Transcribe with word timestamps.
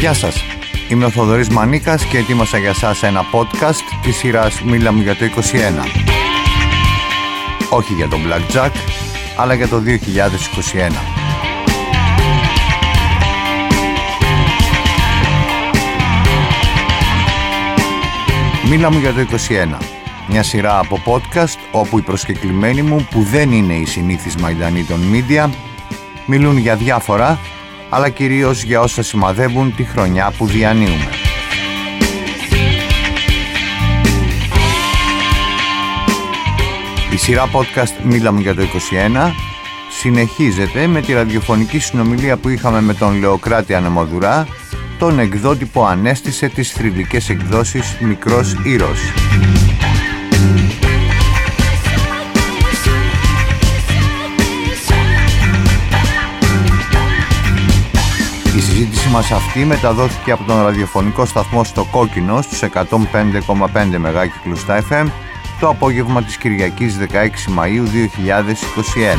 Γεια 0.00 0.12
σας, 0.12 0.44
είμαι 0.88 1.04
ο 1.04 1.10
Θοδωρής 1.10 1.48
Μανίκας 1.48 2.04
και 2.04 2.18
ετοίμασα 2.18 2.58
για 2.58 2.74
σας 2.74 3.02
ένα 3.02 3.24
podcast 3.32 3.82
της 4.02 4.16
σειράς 4.16 4.62
«Μίλα 4.62 4.92
μου 4.92 5.00
για 5.00 5.16
το 5.16 5.24
21». 5.24 5.28
Όχι 7.70 7.92
για 7.92 8.08
το 8.08 8.16
Blackjack, 8.16 8.70
αλλά 9.36 9.54
για 9.54 9.68
το 9.68 9.80
2021. 9.80 9.90
Μίλα 18.68 18.92
μου 18.92 18.98
για 18.98 19.12
το 19.12 19.20
21. 19.20 19.78
Μια 20.28 20.42
σειρά 20.42 20.78
από 20.78 21.02
podcast 21.04 21.58
όπου 21.70 21.98
οι 21.98 22.02
προσκεκλημένοι 22.02 22.82
μου 22.82 23.06
που 23.10 23.22
δεν 23.22 23.52
είναι 23.52 23.74
οι 23.74 23.84
συνήθεις 23.84 24.36
μαϊντανοί 24.36 24.84
των 24.84 25.00
media 25.12 25.48
μιλούν 26.26 26.56
για 26.56 26.76
διάφορα 26.76 27.38
αλλά 27.90 28.08
κυρίως 28.08 28.62
για 28.62 28.80
όσα 28.80 29.02
σημαδεύουν 29.02 29.74
τη 29.76 29.84
χρονιά 29.84 30.32
που 30.38 30.46
διανύουμε. 30.46 31.08
Η 37.12 37.16
σειρά 37.16 37.48
podcast 37.52 38.02
«Μίλα 38.02 38.32
μου 38.32 38.40
για 38.40 38.54
το 38.54 38.62
21» 38.62 39.30
συνεχίζεται 39.90 40.86
με 40.86 41.00
τη 41.00 41.12
ραδιοφωνική 41.12 41.78
συνομιλία 41.78 42.36
που 42.36 42.48
είχαμε 42.48 42.80
με 42.80 42.94
τον 42.94 43.18
Λεοκράτη 43.18 43.74
Ανεμοδουρά, 43.74 44.46
τον 44.98 45.18
εκδότη 45.18 45.64
που 45.64 45.84
ανέστησε 45.84 46.48
τις 46.48 46.72
θρηλυκές 46.72 47.28
εκδόσεις 47.28 47.96
«Μικρός 48.00 48.56
Ήρος». 48.64 49.00
Συζήτηση 58.80 59.08
μας 59.08 59.30
αυτή 59.30 59.64
μεταδόθηκε 59.64 60.30
από 60.30 60.44
τον 60.44 60.62
ραδιοφωνικό 60.62 61.24
σταθμό 61.24 61.64
στο 61.64 61.84
Κόκκινο 61.90 62.42
στους 62.42 62.62
105,5 62.62 63.96
μεγάκυκλους 63.96 64.60
στα 64.60 64.84
FM 64.90 65.06
το 65.60 65.68
απόγευμα 65.68 66.22
της 66.22 66.36
Κυριακής 66.36 66.96
16 66.98 67.04
Μαΐου 67.58 67.84
2021. 67.84 69.18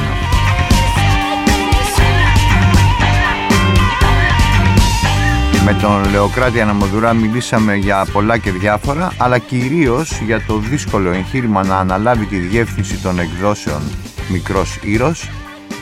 Με 5.66 5.74
τον 5.74 6.12
Λεοκράτη 6.12 6.62
Αναμοδουρά 6.62 7.14
μιλήσαμε 7.14 7.76
για 7.76 8.06
πολλά 8.12 8.38
και 8.38 8.52
διάφορα, 8.52 9.12
αλλά 9.18 9.38
κυρίως 9.38 10.22
για 10.26 10.46
το 10.48 10.58
δύσκολο 10.58 11.12
εγχείρημα 11.12 11.64
να 11.64 11.78
αναλάβει 11.78 12.26
τη 12.26 12.38
διεύθυνση 12.38 12.98
των 12.98 13.20
εκδόσεων 13.20 13.82
Μικρός 14.30 14.80
Ήρος 14.84 15.30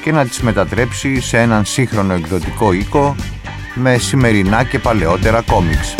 και 0.03 0.11
να 0.11 0.25
τις 0.25 0.41
μετατρέψει 0.41 1.21
σε 1.21 1.39
έναν 1.39 1.65
σύγχρονο 1.65 2.13
εκδοτικό 2.13 2.73
οίκο 2.73 3.15
με 3.79 3.97
σημερινά 3.97 4.63
και 4.63 4.79
παλαιότερα 4.79 5.41
κόμιξ. 5.41 5.95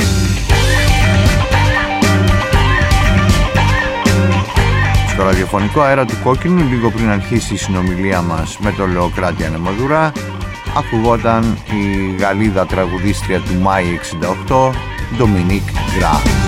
Στο 5.08 5.24
ραδιοφωνικό 5.24 5.82
αέρα 5.82 6.06
του 6.06 6.18
Κόκκινου, 6.24 6.64
λίγο 6.70 6.92
πριν 6.92 7.10
αρχίσει 7.10 7.54
η 7.54 7.58
συνομιλία 7.58 8.22
μας 8.22 8.58
με 8.60 8.72
τον 8.72 8.92
Λεοκράτη 8.92 9.44
Ανεμοδουρά, 9.44 10.12
ακουγόταν 10.78 11.58
η 11.66 12.16
Γαλλίδα 12.20 12.66
τραγουδίστρια 12.66 13.40
του 13.40 13.54
Μάη 13.62 14.00
68, 14.48 14.72
Ντομινίκ 15.18 15.64
Γκρά. 15.98 16.39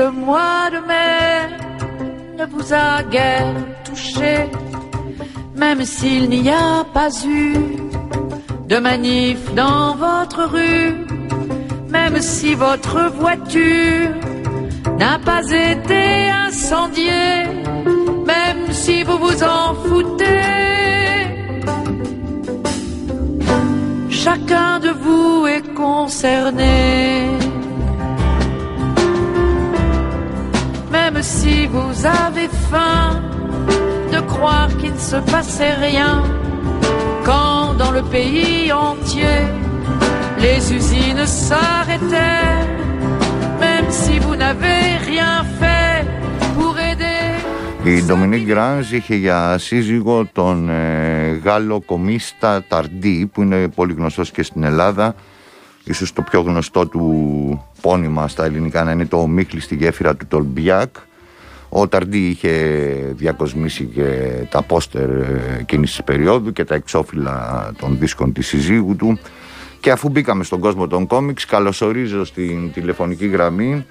Le 0.00 0.10
mois 0.10 0.66
de 0.74 0.80
mai 0.90 1.30
ne 2.38 2.44
vous 2.52 2.66
a 2.72 3.02
guère 3.14 3.54
touché, 3.86 4.34
même 5.62 5.82
s'il 5.94 6.24
n'y 6.30 6.48
a 6.48 6.84
pas 6.98 7.10
eu 7.38 7.48
de 8.70 8.76
manif 8.88 9.40
dans 9.62 9.94
votre 10.06 10.42
rue, 10.54 10.92
même 11.96 12.18
si 12.20 12.50
votre 12.54 12.98
voiture 13.22 14.12
n'a 15.02 15.16
pas 15.30 15.44
été 15.72 16.02
incendiée, 16.46 17.38
même 18.32 18.62
si 18.82 18.96
vous 19.06 19.18
vous 19.24 19.38
en 19.42 19.66
foutez. 19.84 20.46
Chacun 24.24 24.72
de 24.86 24.90
vous 25.04 25.46
est 25.54 25.66
concerné. 25.74 27.49
Même 31.20 31.28
si 31.44 31.66
vous 31.66 31.94
avez 32.26 32.48
faim 32.70 33.04
de 34.14 34.20
croire 34.32 34.70
qu'il 34.78 34.94
ne 35.00 35.04
se 35.12 35.18
passait 35.32 35.76
rien, 35.88 36.14
quand 37.28 37.74
dans 37.82 37.92
le 37.98 38.02
pays 38.16 38.72
entier 38.72 39.40
les 40.44 40.60
usines 40.78 41.26
s'arrêtaient, 41.26 42.56
même 43.64 43.88
si 44.02 44.14
vous 44.24 44.34
n'avez 44.34 44.82
rien 45.10 45.34
fait 45.60 45.98
pour 46.54 46.74
aider. 46.90 47.22
Η 47.84 48.02
Ντομινίκ 48.02 48.46
Γκράνς 48.46 48.92
είχε 48.92 49.14
για 49.14 49.58
σύζυγο 49.58 50.26
τον 50.32 50.68
ε, 50.68 51.40
Γάλλο 51.44 51.80
κομίστα 51.80 52.64
Ταρντί 52.68 53.30
που 53.32 53.42
είναι 53.42 53.68
πολύ 53.68 53.92
γνωστός 53.92 54.30
και 54.30 54.42
στην 54.42 54.62
Ελλάδα 54.62 55.14
ίσως 55.84 56.12
το 56.12 56.22
πιο 56.22 56.40
γνωστό 56.40 56.86
του 56.86 57.64
πόνημα 57.80 58.28
στα 58.28 58.44
ελληνικά 58.44 58.84
να 58.84 58.92
είναι 58.92 59.06
το 59.06 59.26
Μίχλι 59.26 59.60
στη 59.60 59.74
γέφυρα 59.74 60.16
του 60.16 60.26
Τολμπιάκ 60.26 60.88
ο 61.72 61.88
Ταρντί 61.88 62.18
είχε 62.18 62.50
διακοσμήσει 63.16 63.84
και 63.84 64.30
τα 64.50 64.62
πόστερ 64.62 65.10
ε, 65.10 65.56
εκείνης 65.58 65.90
της 65.90 66.04
περίοδου 66.04 66.52
και 66.52 66.64
τα 66.64 66.74
εξώφυλλα 66.74 67.70
των 67.78 67.98
δίσκων 67.98 68.32
της 68.32 68.46
συζύγου 68.46 68.96
του 68.96 69.18
και 69.80 69.90
αφού 69.90 70.08
μπήκαμε 70.08 70.44
στον 70.44 70.60
κόσμο 70.60 70.86
των 70.86 71.06
κόμιξ 71.06 71.44
καλωσορίζω 71.44 72.24
στην 72.24 72.72
τηλεφωνική 72.72 73.26
γραμμή 73.26 73.86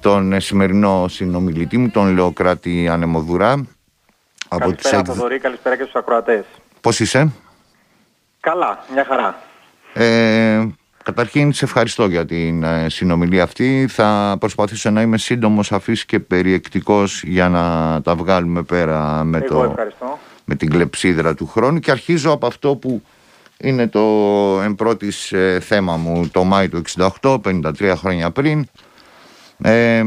τον 0.00 0.40
σημερινό 0.40 1.08
συνομιλητή 1.08 1.78
μου, 1.78 1.90
τον 1.90 2.14
Λεοκράτη 2.14 2.88
Ανεμοδουρά. 2.88 3.66
Καλησπέρα 4.58 4.98
από 4.98 5.12
Θοδωρή, 5.12 5.38
καλησπέρα 5.38 5.76
και 5.76 5.82
στους 5.82 5.94
ακροατές. 5.94 6.44
Πώς 6.80 7.00
είσαι; 7.00 7.32
Καλά, 8.40 8.84
μια 8.92 9.04
χαρά. 9.04 9.38
Ε, 9.94 10.66
καταρχήν 11.02 11.52
σε 11.52 11.64
ευχαριστώ 11.64 12.06
για 12.06 12.26
την 12.26 12.62
ε, 12.62 12.88
συνομιλία 12.88 13.42
αυτή. 13.42 13.86
Θα 13.88 14.36
προσπαθήσω 14.40 14.90
να 14.90 15.02
είμαι 15.02 15.18
σύντομος, 15.18 15.72
αφής 15.72 16.04
και 16.04 16.20
περιεκτικός 16.20 17.22
για 17.22 17.48
να 17.48 18.00
τα 18.02 18.14
βγάλουμε 18.14 18.62
πέρα 18.62 19.24
με, 19.24 19.38
Εγώ 19.38 19.46
το, 19.46 19.74
με 20.44 20.54
την 20.54 20.70
κλεψίδρα 20.70 21.34
του 21.34 21.46
χρόνου 21.46 21.78
και 21.78 21.90
αρχίζω 21.90 22.30
από 22.30 22.46
αυτό 22.46 22.76
που 22.76 23.02
είναι 23.58 23.88
το 23.88 24.00
εμπρότης 24.64 25.32
ε, 25.32 25.60
θέμα 25.60 25.96
μου 25.96 26.28
το 26.28 26.44
Μάη 26.44 26.68
του 26.68 26.82
68, 27.20 27.40
53 27.40 27.94
χρόνια 27.96 28.30
πριν 28.30 28.68
ε, 29.62 30.02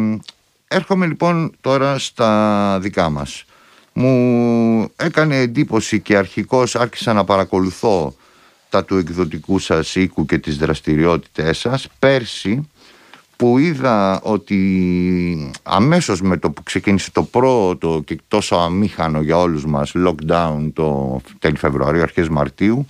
έρχομαι 0.67 1.05
λοιπόν 1.05 1.55
τώρα 1.61 1.99
στα 1.99 2.77
δικά 2.81 3.09
μας. 3.09 3.45
Μου 3.93 4.89
έκανε 4.95 5.37
εντύπωση 5.37 5.99
και 5.99 6.17
αρχικώς 6.17 6.75
άρχισα 6.75 7.13
να 7.13 7.23
παρακολουθώ 7.23 8.15
τα 8.69 8.85
του 8.85 8.97
εκδοτικού 8.97 9.59
σας 9.59 9.95
οίκου 9.95 10.25
και 10.25 10.37
τις 10.37 10.57
δραστηριότητες 10.57 11.57
σας 11.57 11.87
πέρσι 11.99 12.69
που 13.35 13.57
είδα 13.57 14.21
ότι 14.21 15.51
αμέσως 15.63 16.21
με 16.21 16.37
το 16.37 16.51
που 16.51 16.63
ξεκίνησε 16.63 17.11
το 17.11 17.23
πρώτο 17.23 18.01
και 18.05 18.17
τόσο 18.27 18.55
αμήχανο 18.55 19.21
για 19.21 19.37
όλους 19.37 19.65
μας 19.65 19.91
lockdown 19.95 20.69
το 20.73 21.19
τέλη 21.39 21.57
Φεβρουαρίου, 21.57 22.01
αρχές 22.01 22.29
Μαρτίου 22.29 22.87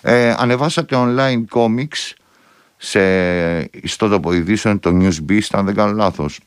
ε, 0.00 0.34
ανεβάσατε 0.38 0.96
online 0.98 1.44
comics 1.50 2.12
σε 2.76 3.00
ιστότοπο 3.60 4.32
ειδήσεων 4.32 4.80
το 4.80 4.90
Newsbeast 5.00 5.48
αν 5.52 5.64
δεν 5.64 5.74
κάνω 5.74 5.92
λάθος. 5.92 6.40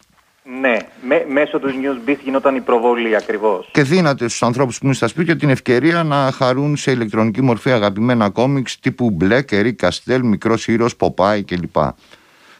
Ναι, 0.61 0.77
με, 1.01 1.25
μέσω 1.29 1.59
του 1.59 1.67
Newsbeast 1.67 2.17
γινόταν 2.23 2.55
η 2.55 2.61
προβολή 2.61 3.15
ακριβώς. 3.15 3.69
Και 3.71 3.83
δίνατε 3.83 4.27
στους 4.27 4.43
ανθρώπους 4.43 4.77
που 4.77 4.85
είναι 4.85 4.93
στα 4.93 5.07
σπίτια 5.07 5.35
την 5.35 5.49
ευκαιρία 5.49 6.03
να 6.03 6.31
χαρούν 6.31 6.77
σε 6.77 6.91
ηλεκτρονική 6.91 7.41
μορφή 7.41 7.71
αγαπημένα 7.71 8.29
κόμιξ 8.29 8.79
τύπου 8.79 9.17
Black, 9.21 9.45
Eric 9.49 9.75
Castell, 9.81 10.19
Μικρός 10.23 10.67
Ήρωος, 10.67 10.95
Popeye 10.99 11.41
κλπ. 11.45 11.75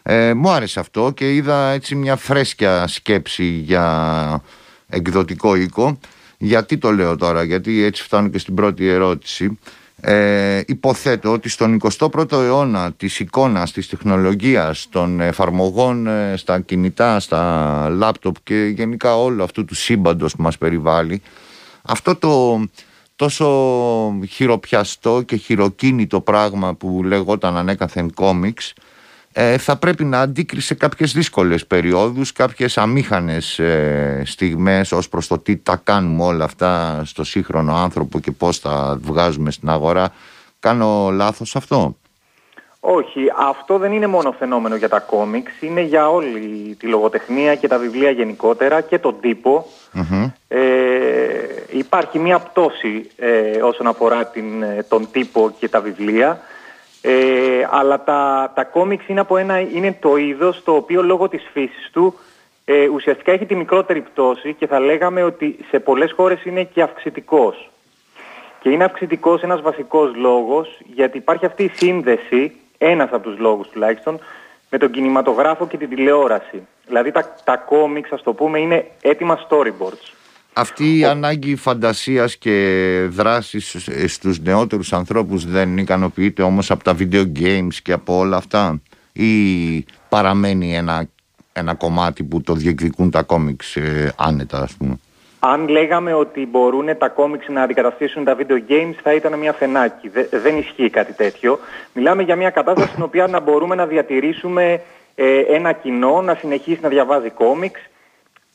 Ε, 0.04 0.34
μου 0.34 0.50
άρεσε 0.50 0.80
αυτό 0.80 1.12
και 1.16 1.34
είδα 1.34 1.70
έτσι 1.70 1.96
μια 1.96 2.16
φρέσκια 2.16 2.88
σκέψη 2.88 3.44
για 3.44 4.44
εκδοτικό 4.90 5.56
οίκο. 5.56 6.00
Γιατί 6.38 6.78
το 6.78 6.92
λέω 6.92 7.16
τώρα, 7.16 7.44
γιατί 7.44 7.84
έτσι 7.84 8.04
φτάνω 8.04 8.28
και 8.28 8.40
στην 8.40 8.56
πρώτη 8.56 8.88
ερώτηση. 8.88 9.60
Ε, 10.02 10.62
υποθέτω 10.66 11.32
ότι 11.32 11.50
στον 11.50 11.80
21ο 12.00 12.32
αιώνα 12.32 12.92
της 12.92 13.20
εικόνας, 13.20 13.72
της 13.72 13.90
τεχνολογίας, 13.90 14.88
των 14.90 15.20
εφαρμογών 15.22 16.08
ε, 16.08 16.34
στα 16.38 16.60
κινητά, 16.60 17.20
στα 17.20 17.90
λάπτοπ 17.90 18.36
και 18.44 18.56
γενικά 18.56 19.18
όλο 19.18 19.44
αυτού 19.44 19.66
του 19.66 19.76
σύμπαντος 19.76 20.36
που 20.36 20.42
μας 20.42 20.58
περιβάλλει 20.58 21.22
αυτό 21.82 22.16
το, 22.16 22.64
τόσο 23.16 23.48
χειροπιαστό 24.30 25.22
και 25.22 25.36
χειροκίνητο 25.36 26.22
πράγμα 26.22 26.74
που 26.74 27.04
λεγόταν 27.04 27.58
ανέκαθεν 27.58 28.14
κόμιξ 28.14 28.70
ε, 28.70 28.74
θα 29.58 29.78
πρέπει 29.78 30.04
να 30.04 30.20
αντίκρισε 30.20 30.74
κάποιες 30.74 31.14
δύσκολες 31.14 31.66
περιόδους, 31.66 32.34
κάποιες 32.34 32.78
αμήχανες 32.78 33.60
ε, 33.60 34.22
στιγμές 34.26 34.92
ως 34.92 35.10
προς 35.10 35.28
το 35.28 35.40
τι 35.40 35.58
τα 35.58 35.82
κάνουμε 35.84 36.24
όλα 36.24 36.44
αυτά 36.44 37.02
στο 37.06 37.24
σύγχρονο 37.24 37.76
άνθρωπο 37.76 38.20
και 38.20 38.32
πώς 38.32 38.62
τα 38.62 39.00
βγάζουμε 39.02 39.52
στην 39.52 39.70
αγορά. 39.70 40.14
Κάνω 40.60 41.10
λάθος 41.12 41.56
αυτό; 41.56 41.96
Όχι, 42.80 43.20
αυτό 43.50 43.78
δεν 43.78 43.92
είναι 43.92 44.08
μόνο 44.08 44.32
φαινόμενο 44.32 44.76
για 44.76 44.90
τα 44.90 45.00
κόμιξ, 45.00 45.52
είναι 45.62 45.82
για 45.82 46.10
όλη 46.10 46.76
τη 46.80 46.88
λογοτεχνία 46.88 47.56
και 47.56 47.68
τα 47.68 47.78
βιβλία 47.78 48.10
γενικότερα 48.10 48.82
και 48.82 49.00
τον 49.00 49.16
τυπο 49.22 49.66
Ε, 50.48 50.60
υπάρχει 51.72 52.20
μια 52.20 52.40
πτώση 52.40 53.10
ε, 53.16 53.62
όσον 53.62 53.88
αφορά 53.88 54.26
την, 54.26 54.64
ε, 54.64 54.86
τον 54.90 55.08
τύπο 55.12 55.56
και 55.60 55.70
τα 55.70 55.82
βιβλία, 55.82 56.42
ε, 57.02 57.68
αλλά 57.70 58.04
τα, 58.04 58.52
τα 58.56 58.64
κόμιξ 58.64 59.08
είναι, 59.08 59.20
από 59.20 59.38
ένα, 59.38 59.60
είναι 59.60 59.98
το 60.00 60.16
είδος 60.16 60.64
το 60.64 60.76
οποίο 60.76 61.04
λόγω 61.04 61.30
της 61.30 61.50
φύσης 61.54 61.90
του 61.92 62.20
ε, 62.66 62.88
ουσιαστικά 62.88 63.32
έχει 63.32 63.46
τη 63.46 63.56
μικρότερη 63.56 64.02
πτώση 64.02 64.54
και 64.54 64.68
θα 64.68 64.80
λέγαμε 64.80 65.24
ότι 65.24 65.58
σε 65.70 65.80
πολλές 65.80 66.12
χώρες 66.12 66.44
είναι 66.46 66.64
και 66.64 66.82
αυξητικός. 66.82 67.70
Και 68.60 68.70
είναι 68.70 68.84
αυξητικός 68.84 69.42
ένας 69.42 69.62
βασικός 69.62 70.16
λόγος 70.16 70.80
γιατί 70.94 71.18
υπάρχει 71.18 71.46
αυτή 71.46 71.64
η 71.64 71.72
σύνδεση 71.76 72.56
ένας 72.78 73.10
από 73.12 73.30
τους 73.30 73.40
λόγους 73.40 73.70
τουλάχιστον, 73.70 74.20
με 74.70 74.78
τον 74.78 74.92
κινηματογράφο 74.92 75.68
και 75.68 75.78
την 75.78 75.90
τηλεόραση. 75.90 76.68
Δηλαδή 76.88 77.12
τα, 77.12 77.36
τα 77.44 77.58
κόμιξ, 77.58 78.12
ας 78.12 78.22
το 78.22 78.34
πούμε, 78.34 78.60
είναι 78.60 78.92
έτοιμα 79.02 79.48
storyboards. 79.50 80.19
Αυτή 80.54 80.98
η 80.98 81.06
ανάγκη 81.06 81.56
φαντασίας 81.56 82.38
και 82.38 83.08
δράσης 83.10 83.90
στους 84.08 84.40
νεότερους 84.40 84.94
ανθρώπους 84.94 85.46
δεν 85.46 85.78
ικανοποιείται 85.78 86.42
όμως 86.42 86.72
από 86.72 86.84
τα 86.84 86.96
video 87.00 87.26
games 87.40 87.74
και 87.84 87.92
από 87.92 88.18
όλα 88.18 88.38
αυτά; 88.38 88.82
Ή 89.14 89.86
παραμένει 90.10 90.76
ένα, 90.76 91.08
ένα 91.54 91.74
κομμάτι 91.74 92.24
που 92.24 92.42
το 92.42 92.54
διεκδικούν 92.54 93.12
τα 93.12 93.22
κόμιξ 93.24 93.76
ε, 93.76 94.14
άνετα 94.18 94.62
ας 94.62 94.74
πούμε; 94.78 95.00
Αν 95.40 95.68
λέγαμε 95.68 96.14
ότι 96.14 96.46
μπορούν 96.52 96.98
τα 96.98 97.10
κόμιξ 97.10 97.48
να 97.48 97.62
αντικαταστήσουν 97.62 98.24
τα 98.24 98.38
video 98.40 98.72
games 98.72 98.96
θα 99.04 99.14
ήταν 99.14 99.38
μια 99.40 99.54
φενάκι. 99.54 100.10
δεν 100.32 100.58
ισχύει 100.58 100.90
κάτι 100.90 101.14
τέτοιο. 101.14 101.60
Μιλάμε 101.94 102.24
για 102.24 102.36
μια 102.36 102.50
κατάσταση 102.50 102.90
στην 102.92 103.04
οποία 103.04 103.28
να 103.28 103.40
μπορούμε 103.40 103.76
να 103.76 103.86
διατηρήσουμε 103.86 104.82
ε, 105.16 105.40
ένα 105.40 105.72
κοινό 105.72 106.22
να 106.22 106.36
συνεχίσει 106.36 106.80
να 106.82 106.90
διαβάζει 106.90 107.30
κόμιξ. 107.30 107.80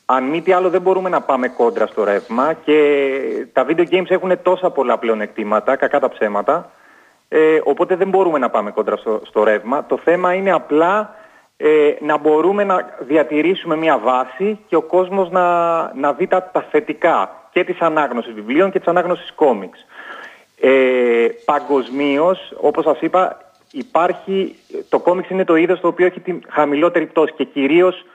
Αν 0.05 0.23
μη 0.23 0.41
τι 0.41 0.51
άλλο 0.51 0.69
δεν 0.69 0.81
μπορούμε 0.81 1.09
να 1.09 1.21
πάμε 1.21 1.47
κόντρα 1.47 1.87
στο 1.87 2.03
ρεύμα 2.03 2.53
και 2.53 3.47
τα 3.53 3.65
video 3.67 3.85
games 3.89 4.09
έχουν 4.09 4.41
τόσα 4.41 4.69
πολλά 4.69 4.97
πλεονεκτήματα, 4.97 5.75
κακά 5.75 5.99
τα 5.99 6.09
ψέματα, 6.09 6.71
ε, 7.29 7.59
οπότε 7.63 7.95
δεν 7.95 8.09
μπορούμε 8.09 8.39
να 8.39 8.49
πάμε 8.49 8.71
κόντρα 8.71 8.95
στο, 8.95 9.21
στο 9.25 9.43
ρεύμα. 9.43 9.85
Το 9.85 9.97
θέμα 9.97 10.33
είναι 10.33 10.51
απλά 10.51 11.15
ε, 11.57 11.93
να 11.99 12.17
μπορούμε 12.17 12.63
να 12.63 12.95
διατηρήσουμε 12.99 13.75
μια 13.75 13.97
βάση 13.97 14.59
και 14.67 14.75
ο 14.75 14.81
κόσμος 14.81 15.29
να, 15.29 15.47
να 15.95 16.13
δει 16.13 16.27
τα, 16.27 16.49
τα 16.53 16.65
θετικά 16.71 17.47
και 17.51 17.63
της 17.63 17.79
ανάγνωσης 17.79 18.33
βιβλίων 18.33 18.71
και 18.71 18.79
της 18.79 18.87
ανάγνωσης 18.87 19.31
κόμιξ. 19.35 19.85
Ε, 20.59 21.27
Παγκοσμίως, 21.45 22.53
όπως 22.59 22.83
σας 22.83 23.01
είπα, 23.01 23.37
υπάρχει, 23.71 24.55
το 24.89 24.99
κόμιξ 24.99 25.29
είναι 25.29 25.45
το 25.45 25.55
είδος 25.55 25.79
το 25.79 25.87
οποίο 25.87 26.05
έχει 26.05 26.19
τη 26.19 26.39
χαμηλότερη 26.49 27.05
πτώση 27.05 27.33
και 27.33 27.43
κυρίως 27.43 28.05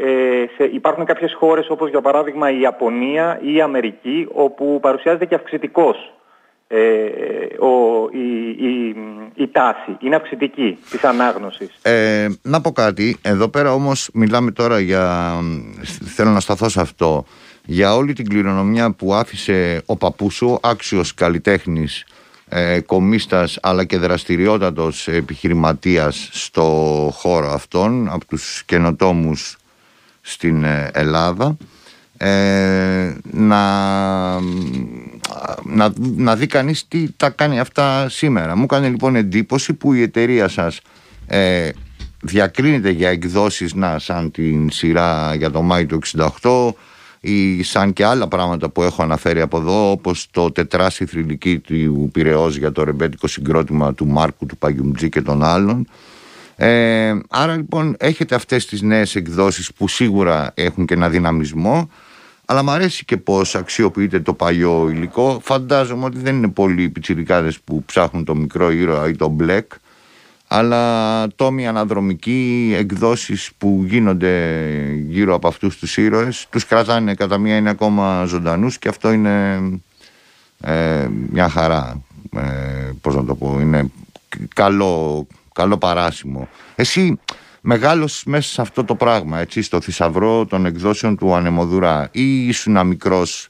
ε, 0.00 0.44
σε, 0.56 0.64
υπάρχουν 0.64 1.04
κάποιες 1.04 1.34
χώρες 1.34 1.70
όπως 1.70 1.90
για 1.90 2.00
παράδειγμα 2.00 2.50
η 2.50 2.60
Ιαπωνία 2.60 3.40
ή 3.42 3.54
η 3.54 3.60
Αμερική 3.60 4.28
όπου 4.32 4.78
παρουσιάζεται 4.80 5.24
και 5.24 5.34
αυξητικός 5.34 6.12
ε, 6.68 6.78
ο, 7.58 8.08
η, 8.12 8.48
η, 8.66 8.96
η, 9.34 9.48
τάση, 9.48 9.96
είναι 10.00 10.16
αυξητική 10.16 10.78
της 10.90 11.04
ανάγνωσης. 11.04 11.78
Ε, 11.82 12.28
να 12.42 12.60
πω 12.60 12.72
κάτι, 12.72 13.16
εδώ 13.22 13.48
πέρα 13.48 13.72
όμως 13.72 14.10
μιλάμε 14.12 14.50
τώρα 14.50 14.80
για, 14.80 15.34
θέλω 16.14 16.30
να 16.30 16.40
σταθώ 16.40 16.68
σε 16.68 16.80
αυτό, 16.80 17.24
για 17.64 17.94
όλη 17.94 18.12
την 18.12 18.28
κληρονομιά 18.28 18.90
που 18.92 19.14
άφησε 19.14 19.82
ο 19.86 19.96
παππούς 19.96 20.34
σου, 20.34 20.58
άξιος 20.62 21.14
καλλιτέχνης, 21.14 22.06
ε, 22.48 22.80
κομίστας 22.80 23.58
αλλά 23.62 23.84
και 23.84 23.98
δραστηριότατος 23.98 25.08
επιχειρηματίας 25.08 26.28
στο 26.32 26.64
χώρο 27.12 27.50
αυτόν, 27.50 28.08
από 28.10 28.26
τους 28.26 28.62
καινοτόμους 28.66 29.56
στην 30.28 30.64
ε, 30.64 30.90
Ελλάδα, 30.92 31.56
ε, 32.16 33.14
να, 33.30 33.60
να, 35.62 35.92
να 36.16 36.36
δει 36.36 36.46
κανείς 36.46 36.88
τι 36.88 37.12
τα 37.16 37.30
κάνει 37.30 37.60
αυτά 37.60 38.08
σήμερα. 38.08 38.56
Μου 38.56 38.62
έκανε 38.62 38.88
λοιπόν 38.88 39.16
εντύπωση 39.16 39.74
που 39.74 39.92
η 39.92 40.02
εταιρεία 40.02 40.48
σας 40.48 40.80
ε, 41.26 41.68
διακρίνεται 42.22 42.90
για 42.90 43.08
εκδόσεις 43.08 43.74
να, 43.74 43.98
σαν 43.98 44.30
την 44.30 44.70
σειρά 44.70 45.34
για 45.34 45.50
το 45.50 45.62
Μάη 45.62 45.86
του 45.86 46.00
68 46.40 46.70
ή 47.20 47.62
σαν 47.62 47.92
και 47.92 48.04
άλλα 48.04 48.28
πράγματα 48.28 48.68
που 48.68 48.82
έχω 48.82 49.02
αναφέρει 49.02 49.40
από 49.40 49.58
εδώ 49.58 49.90
όπως 49.90 50.28
το 50.30 50.52
τετράσι 50.52 51.06
θρηλυκή 51.06 51.58
του 51.58 52.08
Πυραιός 52.12 52.56
για 52.56 52.72
το 52.72 52.84
ρεμπέτικο 52.84 53.26
συγκρότημα 53.26 53.94
του 53.94 54.06
Μάρκου, 54.06 54.46
του 54.46 54.56
Παγιουμτζή 54.56 55.08
και 55.08 55.22
των 55.22 55.42
άλλων 55.42 55.86
ε, 56.60 57.18
άρα 57.28 57.56
λοιπόν 57.56 57.96
έχετε 57.98 58.34
αυτές 58.34 58.66
τις 58.66 58.82
νέες 58.82 59.14
εκδόσεις 59.14 59.72
που 59.72 59.88
σίγουρα 59.88 60.52
έχουν 60.54 60.86
και 60.86 60.94
ένα 60.94 61.08
δυναμισμό 61.08 61.88
αλλά 62.50 62.62
μου 62.62 62.70
αρέσει 62.70 63.04
και 63.04 63.16
πώς 63.16 63.54
αξιοποιείται 63.54 64.20
το 64.20 64.34
παλιό 64.34 64.88
υλικό. 64.90 65.40
Φαντάζομαι 65.42 66.04
ότι 66.04 66.18
δεν 66.18 66.36
είναι 66.36 66.48
πολλοί 66.48 66.82
οι 66.82 66.88
πιτσιρικάδες 66.88 67.60
που 67.60 67.82
ψάχνουν 67.84 68.24
το 68.24 68.34
μικρό 68.34 68.70
ήρωα 68.70 69.08
ή 69.08 69.16
το 69.16 69.28
μπλεκ, 69.28 69.72
αλλά 70.48 71.26
τόμοι 71.36 71.66
αναδρομικοί 71.66 72.74
εκδόσεις 72.78 73.50
που 73.58 73.84
γίνονται 73.86 74.62
γύρω 75.08 75.34
από 75.34 75.48
αυτούς 75.48 75.78
τους 75.78 75.96
ήρωες 75.96 76.46
τους 76.50 76.66
κρατάνε 76.66 77.14
κατά 77.14 77.38
μία 77.38 77.56
είναι 77.56 77.70
ακόμα 77.70 78.24
ζωντανούς 78.24 78.78
και 78.78 78.88
αυτό 78.88 79.12
είναι 79.12 79.60
ε, 80.60 81.08
μια 81.30 81.48
χαρά 81.48 82.02
ε, 82.36 82.90
πώς 83.00 83.14
να 83.14 83.24
το 83.24 83.34
πω 83.34 83.58
είναι 83.60 83.90
καλό, 84.54 85.26
καλό 85.58 85.78
παράσημο 85.78 86.48
εσύ 86.74 87.18
μεγάλος 87.60 88.22
μέσα 88.26 88.50
σε 88.52 88.60
αυτό 88.60 88.84
το 88.84 88.94
πράγμα, 88.94 89.38
έτσι, 89.38 89.62
στο 89.62 89.80
θησαυρό 89.80 90.46
των 90.46 90.66
εκδόσεων 90.66 91.16
του 91.16 91.34
Ανεμοδουρά 91.34 92.08
ή 92.12 92.46
ήσουν 92.46 92.86
μικρός 92.86 93.48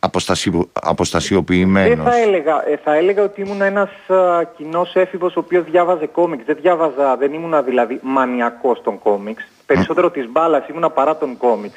αποστασιο, 0.00 0.70
αποστασιοποιημένος; 0.72 2.04
Δεν 2.04 2.12
θα 2.12 2.18
έλεγα, 2.18 2.68
ε, 2.68 2.76
θα 2.84 2.94
έλεγα 2.94 3.22
ότι 3.22 3.40
ήμουν 3.40 3.60
ένας 3.60 3.90
α, 4.08 4.44
κοινός 4.56 4.94
έφηβος 4.94 5.36
ο 5.36 5.38
οποίος 5.38 5.64
διάβαζε 5.64 6.06
κόμιξ. 6.06 6.44
Δεν 6.44 6.56
διάβαζα, 6.60 7.16
δεν 7.16 7.32
ήμουν 7.32 7.64
δηλαδή 7.64 7.98
μανιακός 8.02 8.82
των 8.82 8.98
κόμιξ. 8.98 9.48
Περισσότερο 9.66 10.08
mm. 10.08 10.12
της 10.12 10.26
μπάλας 10.30 10.68
ήμουνα 10.68 10.90
παρά 10.90 11.16
των 11.16 11.36
κόμιξ. 11.36 11.74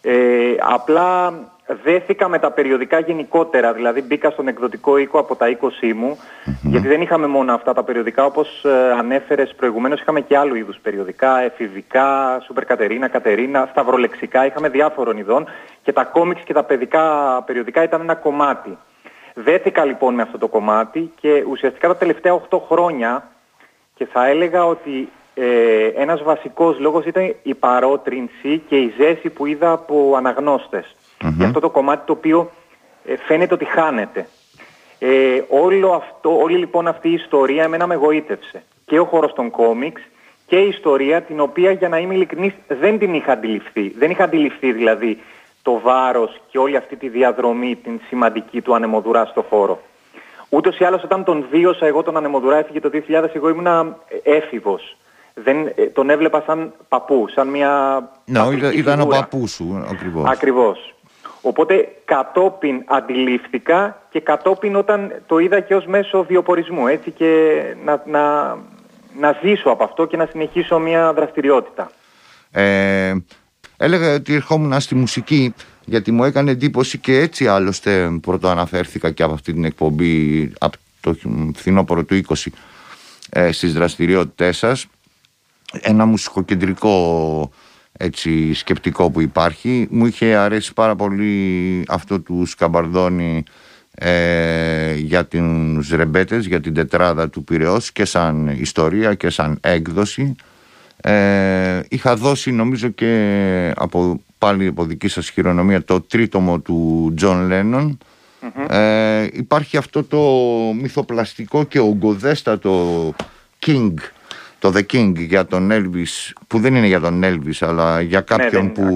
Ε, 0.00 0.12
απλά 0.60 1.32
δέθηκα 1.66 2.28
με 2.28 2.38
τα 2.38 2.50
περιοδικά 2.50 2.98
γενικότερα, 2.98 3.72
δηλαδή 3.72 4.02
μπήκα 4.02 4.30
στον 4.30 4.48
εκδοτικό 4.48 4.98
οίκο 4.98 5.18
από 5.18 5.36
τα 5.36 5.58
20 5.60 5.92
μου, 5.94 6.18
γιατί 6.62 6.88
δεν 6.88 7.00
είχαμε 7.00 7.26
μόνο 7.26 7.54
αυτά 7.54 7.72
τα 7.72 7.82
περιοδικά, 7.82 8.24
όπως 8.24 8.64
ε, 8.64 8.92
ανέφερες 8.98 9.54
προηγουμένως, 9.56 10.00
είχαμε 10.00 10.20
και 10.20 10.36
άλλου 10.36 10.54
είδους 10.54 10.78
περιοδικά, 10.82 11.40
εφηβικά, 11.40 12.40
Σούπερ 12.44 12.64
Κατερίνα, 12.64 13.08
Κατερίνα, 13.08 13.68
σταυρολεξικά, 13.70 14.46
είχαμε 14.46 14.68
διάφορων 14.68 15.16
ειδών 15.16 15.46
και 15.82 15.92
τα 15.92 16.04
κόμιξ 16.04 16.42
και 16.42 16.52
τα 16.52 16.64
παιδικά 16.64 17.02
περιοδικά 17.46 17.82
ήταν 17.82 18.00
ένα 18.00 18.14
κομμάτι. 18.14 18.78
Δέθηκα 19.34 19.84
λοιπόν 19.84 20.14
με 20.14 20.22
αυτό 20.22 20.38
το 20.38 20.48
κομμάτι 20.48 21.12
και 21.20 21.44
ουσιαστικά 21.48 21.88
τα 21.88 21.96
τελευταία 21.96 22.40
8 22.50 22.58
χρόνια 22.68 23.28
και 23.94 24.06
θα 24.06 24.26
έλεγα 24.26 24.66
ότι 24.66 25.08
ε, 25.34 25.86
ένας 25.86 26.22
βασικός 26.22 26.78
λόγος 26.78 27.04
ήταν 27.04 27.34
η 27.42 27.54
παρότρινση 27.54 28.62
και 28.68 28.76
η 28.76 28.94
ζέση 28.96 29.30
που 29.30 29.46
είδα 29.46 29.70
από 29.70 30.14
αναγνώστες 30.16 30.94
mm 31.22 31.32
για 31.36 31.46
αυτό 31.46 31.60
το 31.60 31.70
κομμάτι 31.70 32.06
το 32.06 32.12
οποίο 32.12 32.50
ε, 33.04 33.16
φαίνεται 33.16 33.54
ότι 33.54 33.64
χάνεται. 33.64 34.28
Ε, 34.98 35.42
όλο 35.48 35.92
αυτό, 35.92 36.38
όλη 36.38 36.56
λοιπόν 36.56 36.86
αυτή 36.86 37.08
η 37.08 37.12
ιστορία 37.12 37.62
εμένα 37.62 37.86
με 37.86 37.94
εγωίτευσε. 37.94 38.62
Και 38.86 38.98
ο 38.98 39.04
χώρος 39.04 39.32
των 39.32 39.50
κόμιξ 39.50 40.00
και 40.46 40.56
η 40.56 40.68
ιστορία 40.68 41.22
την 41.22 41.40
οποία 41.40 41.70
για 41.70 41.88
να 41.88 41.98
είμαι 41.98 42.14
ειλικρινής 42.14 42.52
δεν 42.68 42.98
την 42.98 43.14
είχα 43.14 43.32
αντιληφθεί. 43.32 43.94
Δεν 43.98 44.10
είχα 44.10 44.24
αντιληφθεί 44.24 44.72
δηλαδή 44.72 45.18
το 45.62 45.80
βάρος 45.80 46.40
και 46.50 46.58
όλη 46.58 46.76
αυτή 46.76 46.96
τη 46.96 47.08
διαδρομή 47.08 47.76
την 47.76 48.00
σημαντική 48.08 48.60
του 48.60 48.74
ανεμοδουρά 48.74 49.24
στο 49.24 49.42
χώρο. 49.42 49.80
Ούτως 50.48 50.78
ή 50.78 50.84
άλλως 50.84 51.02
όταν 51.02 51.24
τον 51.24 51.46
βίωσα 51.50 51.86
εγώ 51.86 52.02
τον 52.02 52.16
ανεμοδουρά 52.16 52.56
έφυγε 52.56 52.80
το 52.80 52.90
2000 52.92 53.28
εγώ 53.32 53.48
ήμουν 53.48 53.96
έφηβος. 54.22 54.96
Δεν, 55.34 55.72
ε, 55.74 55.86
τον 55.86 56.10
έβλεπα 56.10 56.42
σαν 56.46 56.72
παππού, 56.88 57.28
σαν 57.28 57.48
μια... 57.48 58.02
Ναι, 58.24 58.40
ήταν, 58.74 59.00
ο 59.00 59.06
παππού 59.06 59.46
σου 59.46 59.84
ακριβώς. 59.90 60.30
Ακριβώς. 60.30 60.93
Οπότε 61.46 61.88
κατόπιν 62.04 62.82
αντιλήφθηκα 62.86 64.02
και 64.10 64.20
κατόπιν 64.20 64.76
όταν 64.76 65.22
το 65.26 65.38
είδα 65.38 65.60
και 65.60 65.74
ως 65.74 65.86
μέσο 65.86 66.24
βιοπορισμού 66.24 66.86
έτσι 66.86 67.10
και 67.10 67.62
να, 67.84 68.02
να, 68.06 68.54
να 69.18 69.38
ζήσω 69.42 69.70
από 69.70 69.84
αυτό 69.84 70.06
και 70.06 70.16
να 70.16 70.26
συνεχίσω 70.30 70.78
μια 70.78 71.12
δραστηριότητα. 71.12 71.90
Ε, 72.50 73.14
έλεγα 73.76 74.14
ότι 74.14 74.34
ερχόμουν 74.34 74.80
στη 74.80 74.94
μουσική 74.94 75.54
γιατί 75.84 76.12
μου 76.12 76.24
έκανε 76.24 76.50
εντύπωση 76.50 76.98
και 76.98 77.18
έτσι 77.18 77.46
άλλωστε 77.46 78.18
πρωτοαναφέρθηκα 78.22 79.10
και 79.10 79.22
από 79.22 79.32
αυτή 79.32 79.52
την 79.52 79.64
εκπομπή 79.64 80.52
από 80.58 80.76
το 81.00 81.16
φθινόπωρο 81.54 82.04
του 82.04 82.20
20 82.28 82.34
ε, 83.30 83.52
στις 83.52 83.72
δραστηριότητές 83.72 84.56
σας 84.56 84.86
ένα 85.80 86.04
μουσικοκεντρικό 86.04 87.50
έτσι, 87.98 88.54
σκεπτικό 88.54 89.10
που 89.10 89.20
υπάρχει. 89.20 89.86
Μου 89.90 90.06
είχε 90.06 90.34
αρέσει 90.34 90.72
πάρα 90.72 90.96
πολύ 90.96 91.84
αυτό 91.88 92.20
του 92.20 92.46
Σκαμπαρδόνη 92.46 93.42
ε, 93.94 94.94
για 94.94 95.26
τους 95.26 95.90
ρεμπέτες 95.90 96.46
για 96.46 96.60
την 96.60 96.74
τετράδα 96.74 97.28
του 97.28 97.44
Πυραιός 97.44 97.92
και 97.92 98.04
σαν 98.04 98.48
ιστορία 98.48 99.14
και 99.14 99.30
σαν 99.30 99.58
έκδοση. 99.60 100.34
Ε, 100.96 101.80
είχα 101.88 102.16
δώσει 102.16 102.52
νομίζω 102.52 102.88
και 102.88 103.72
από, 103.76 104.20
πάλι 104.38 104.66
από 104.66 104.84
δική 104.84 105.08
σας 105.08 105.28
χειρονομία 105.28 105.84
το 105.84 106.00
τρίτομο 106.00 106.58
του 106.58 107.12
Τζον 107.16 107.46
Λένον. 107.46 107.98
Ε, 108.68 109.26
υπάρχει 109.32 109.76
αυτό 109.76 110.04
το 110.04 110.18
μυθοπλαστικό 110.80 111.64
και 111.64 111.78
ογκοδέστατο 111.78 113.14
King 113.66 113.92
το 114.64 114.72
The 114.74 114.82
King 114.92 115.12
για 115.16 115.46
τον 115.46 115.70
Elvis 115.72 116.32
που 116.46 116.58
δεν 116.58 116.74
είναι 116.74 116.86
για 116.86 117.00
τον 117.00 117.22
Elvis 117.24 117.56
αλλά 117.60 118.00
για 118.00 118.18
ναι, 118.18 118.24
κάποιον 118.24 118.72
που, 118.72 118.86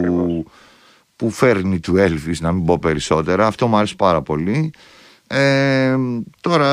που 1.16 1.30
φέρνει 1.30 1.80
του 1.80 1.94
Elvis 1.96 2.36
να 2.40 2.52
μην 2.52 2.64
πω 2.64 2.78
περισσότερα. 2.78 3.46
Αυτό 3.46 3.66
μου 3.66 3.76
άρεσε 3.76 3.94
πάρα 3.94 4.22
πολύ. 4.22 4.70
Ε, 5.26 5.96
τώρα 6.40 6.72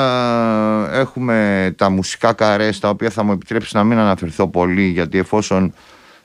έχουμε 0.93 1.71
τα 1.77 1.89
μουσικά 1.89 2.33
καρές 2.33 2.79
τα 2.79 2.89
οποία 2.89 3.09
θα 3.09 3.23
μου 3.23 3.31
επιτρέψεις 3.31 3.73
να 3.73 3.83
μην 3.83 3.97
αναφερθώ 3.97 4.47
πολύ 4.47 4.85
γιατί 4.85 5.17
εφόσον 5.17 5.73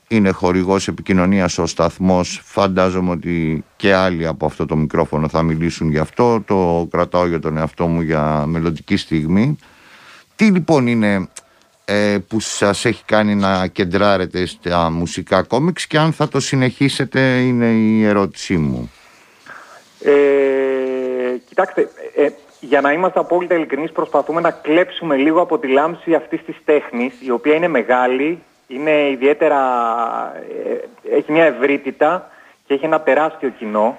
είναι 0.07 0.31
χορηγός 0.31 0.87
επικοινωνίας 0.87 1.57
ο 1.57 1.65
σταθμός 1.65 2.41
φαντάζομαι 2.43 3.11
ότι 3.11 3.63
και 3.75 3.93
άλλοι 3.93 4.27
από 4.27 4.45
αυτό 4.45 4.65
το 4.65 4.75
μικρόφωνο 4.75 5.27
θα 5.27 5.41
μιλήσουν 5.41 5.89
γι' 5.89 5.97
αυτό. 5.97 6.43
Το 6.47 6.87
κρατάω 6.91 7.27
για 7.27 7.39
τον 7.39 7.57
εαυτό 7.57 7.87
μου 7.87 8.01
για 8.01 8.43
μελλοντική 8.47 8.97
στιγμή. 8.97 9.57
Τι 10.35 10.45
λοιπόν 10.45 10.87
είναι 10.87 11.13
ε, 11.13 11.27
που 12.27 12.39
σας 12.39 12.85
έχει 12.85 13.03
κάνει 13.05 13.35
να 13.35 13.67
κεντράρετε 13.67 14.45
στα 14.45 14.91
μουσικά 14.91 15.43
κόμιξ 15.43 15.87
και 15.87 15.97
αν 15.97 16.13
θα 16.13 16.27
το 16.27 16.39
συνεχίσετε 16.39 17.19
είναι 17.19 17.65
η 17.65 18.05
ερώτησή 18.05 18.57
μου. 18.57 18.91
Ε, 20.03 20.41
Κοιτάξτε, 21.47 21.89
ε, 22.15 22.29
για 22.59 22.81
να 22.81 22.91
είμαστε 22.91 23.19
απόλυτα 23.19 23.55
ειλικρινείς 23.55 23.91
προσπαθούμε 23.91 24.41
να 24.41 24.51
κλέψουμε 24.51 25.15
λίγο 25.15 25.41
από 25.41 25.57
τη 25.59 25.67
λάμψη 25.67 26.13
αυτής 26.13 26.43
της 26.45 26.55
τέχνης 26.65 27.13
η 27.21 27.31
οποία 27.31 27.55
είναι 27.55 27.67
μεγάλη, 27.67 28.43
είναι 28.67 29.09
ιδιαίτερα, 29.09 29.59
ε, 30.65 31.15
έχει 31.15 31.31
μια 31.31 31.45
ευρύτητα 31.45 32.29
και 32.65 32.73
έχει 32.73 32.85
ένα 32.85 33.01
τεράστιο 33.01 33.49
κοινό. 33.49 33.97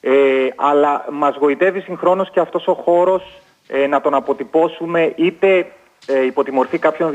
Ε, 0.00 0.10
αλλά 0.56 1.04
μας 1.10 1.36
γοητεύει 1.36 1.80
συγχρόνως 1.80 2.30
και 2.30 2.40
αυτός 2.40 2.66
ο 2.66 2.74
χώρος 2.74 3.40
ε, 3.68 3.86
να 3.86 4.00
τον 4.00 4.14
αποτυπώσουμε 4.14 5.12
είτε 5.16 5.66
ε, 6.06 6.24
υπό 6.24 6.44
τη 6.44 6.52
μορφή 6.52 6.78
κάποιων 6.78 7.10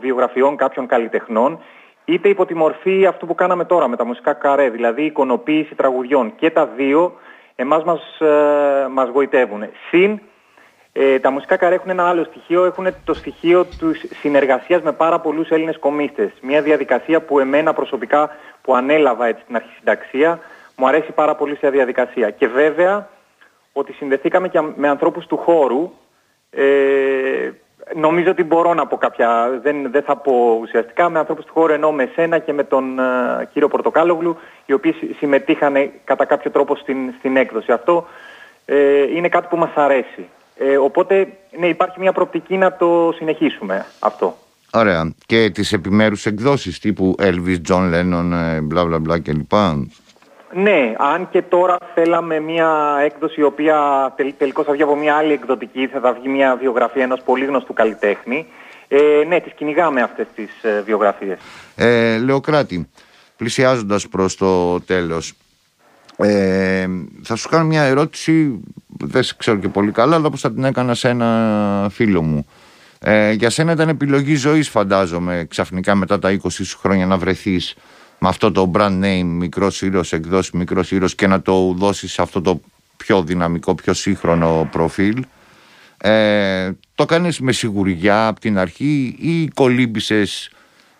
βιογραφιών 0.00 0.56
κάποιων 0.56 0.86
καλλιτεχνών 0.86 1.58
είτε 2.04 2.28
υπό 2.28 2.46
τη 2.46 2.54
μορφή 2.54 3.06
αυτού 3.06 3.26
που 3.26 3.34
κάναμε 3.34 3.64
τώρα 3.64 3.88
με 3.88 3.96
τα 3.96 4.04
μουσικά 4.04 4.32
καρέ, 4.32 4.68
δηλαδή 4.70 5.04
εικονοποίηση 5.04 5.74
τραγουδιών. 5.74 6.34
Και 6.36 6.50
τα 6.50 6.66
δύο 6.66 7.12
εμάς 7.56 7.84
μας, 7.84 8.20
ε, 8.20 8.86
μας 8.90 9.08
γοητεύουν. 9.08 9.62
Συν, 9.88 10.20
ε, 10.92 11.18
τα 11.18 11.30
μουσικά 11.30 11.56
καρέ 11.56 11.74
έχουν 11.74 11.90
ένα 11.90 12.08
άλλο 12.08 12.24
στοιχείο, 12.24 12.64
έχουν 12.64 12.86
το 13.04 13.14
στοιχείο 13.14 13.64
του 13.78 13.94
συνεργασίας 14.20 14.82
με 14.82 14.92
πάρα 14.92 15.20
πολλούς 15.20 15.48
Έλληνες 15.48 15.78
κομίστες. 15.78 16.30
Μια 16.40 16.62
διαδικασία 16.62 17.20
που 17.20 17.38
εμένα 17.38 17.72
προσωπικά 17.72 18.30
που 18.62 18.74
ανέλαβα 18.74 19.26
έτσι 19.26 19.44
την 19.46 19.56
αρχισυνταξία, 19.56 20.40
μου 20.76 20.88
αρέσει 20.88 21.12
πάρα 21.12 21.34
πολύ 21.34 21.56
σε 21.56 21.70
διαδικασία. 21.70 22.30
Και 22.30 22.46
βέβαια 22.46 23.08
ότι 23.72 23.92
συνδεθήκαμε 23.92 24.48
και 24.48 24.60
με 24.76 24.88
ανθρώπους 24.88 25.26
του 25.26 25.36
χώρου, 25.36 25.92
ε, 26.50 27.50
Νομίζω 27.94 28.30
ότι 28.30 28.42
μπορώ 28.42 28.74
να 28.74 28.86
πω 28.86 28.96
κάποια, 28.96 29.60
δεν, 29.62 29.90
δεν 29.90 30.02
θα 30.02 30.16
πω 30.16 30.58
ουσιαστικά, 30.60 31.10
με 31.10 31.18
ανθρώπους 31.18 31.44
του 31.44 31.52
χώρου 31.52 31.72
ενώ 31.72 31.92
με 31.92 32.10
σένα 32.14 32.38
και 32.38 32.52
με 32.52 32.64
τον 32.64 32.98
uh, 32.98 33.44
κύριο 33.52 33.68
Πορτοκάλογλου, 33.68 34.36
οι 34.66 34.72
οποίοι 34.72 34.94
συμμετείχαν 35.18 35.74
κατά 36.04 36.24
κάποιο 36.24 36.50
τρόπο 36.50 36.76
στην, 36.76 36.96
στην 37.18 37.36
έκδοση. 37.36 37.72
Αυτό 37.72 38.06
ε, 38.64 39.02
είναι 39.16 39.28
κάτι 39.28 39.46
που 39.50 39.56
μας 39.56 39.70
αρέσει. 39.74 40.28
Ε, 40.56 40.76
οπότε, 40.76 41.28
ναι, 41.58 41.66
υπάρχει 41.66 42.00
μια 42.00 42.12
προοπτική 42.12 42.56
να 42.56 42.72
το 42.72 43.12
συνεχίσουμε 43.16 43.86
αυτό. 43.98 44.36
Ωραία. 44.72 45.12
Και 45.26 45.50
τις 45.50 45.72
επιμέρους 45.72 46.26
εκδόσεις 46.26 46.78
τύπου 46.78 47.14
Elvis, 47.18 47.56
John 47.68 47.92
Lennon, 47.94 48.58
μπλα 48.62 48.84
μπλα 48.84 48.98
μπλα 48.98 49.20
κλπ. 49.20 49.52
Ναι, 50.56 50.94
αν 50.98 51.28
και 51.30 51.42
τώρα 51.42 51.76
θέλαμε 51.94 52.40
μια 52.40 52.98
έκδοση 53.04 53.40
η 53.40 53.42
οποία 53.42 54.12
τελ, 54.16 54.34
τελικώς 54.38 54.64
θα 54.64 54.72
βγει 54.72 54.82
από 54.82 54.96
μια 54.96 55.16
άλλη 55.16 55.32
εκδοτική, 55.32 55.86
θα, 55.86 56.12
βγει 56.12 56.28
μια 56.28 56.56
βιογραφία 56.56 57.02
ενός 57.02 57.20
πολύ 57.24 57.44
γνωστού 57.44 57.72
καλλιτέχνη. 57.72 58.46
Ε, 58.88 58.98
ναι, 59.28 59.40
τις 59.40 59.52
κυνηγάμε 59.52 60.02
αυτές 60.02 60.26
τις 60.34 60.50
ε, 60.62 60.82
βιογραφίες. 60.86 61.38
Ε, 61.76 62.18
Λεοκράτη, 62.18 62.88
πλησιάζοντας 63.36 64.08
προς 64.08 64.36
το 64.36 64.80
τέλος, 64.80 65.34
ε, 66.16 66.86
θα 67.22 67.36
σου 67.36 67.48
κάνω 67.48 67.64
μια 67.64 67.82
ερώτηση, 67.82 68.60
δεν 68.86 69.22
σε 69.22 69.34
ξέρω 69.38 69.56
και 69.56 69.68
πολύ 69.68 69.90
καλά, 69.90 70.16
αλλά 70.16 70.26
όπως 70.26 70.40
θα 70.40 70.52
την 70.52 70.64
έκανα 70.64 70.94
σε 70.94 71.08
ένα 71.08 71.88
φίλο 71.90 72.22
μου. 72.22 72.46
Ε, 73.00 73.32
για 73.32 73.50
σένα 73.50 73.72
ήταν 73.72 73.88
επιλογή 73.88 74.34
ζωής 74.34 74.68
φαντάζομαι 74.68 75.46
ξαφνικά 75.48 75.94
μετά 75.94 76.18
τα 76.18 76.38
20 76.42 76.48
χρόνια 76.80 77.06
να 77.06 77.16
βρεθείς 77.16 77.74
με 78.18 78.28
αυτό 78.28 78.52
το 78.52 78.70
brand 78.74 79.02
name 79.02 79.24
μικρός 79.24 79.82
ήρωας, 79.82 80.12
εκδόσει 80.12 80.56
μικρός 80.56 80.90
ήρωας 80.90 81.14
και 81.14 81.26
να 81.26 81.42
το 81.42 81.72
δώσεις 81.76 82.12
σε 82.12 82.22
αυτό 82.22 82.40
το 82.40 82.60
πιο 82.96 83.22
δυναμικό, 83.22 83.74
πιο 83.74 83.94
σύγχρονο 83.94 84.68
προφίλ. 84.72 85.24
Ε, 85.98 86.70
το 86.94 87.04
κάνεις 87.04 87.40
με 87.40 87.52
σιγουριά 87.52 88.26
από 88.26 88.40
την 88.40 88.58
αρχή 88.58 89.16
ή 89.20 89.48
κολύμπησες 89.48 90.50